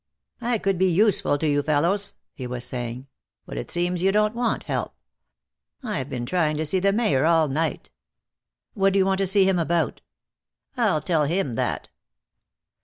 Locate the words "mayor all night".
6.91-7.91